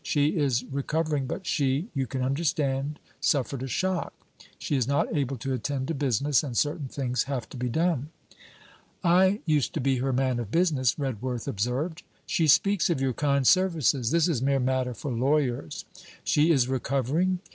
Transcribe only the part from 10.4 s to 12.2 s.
business,' Redworth observed.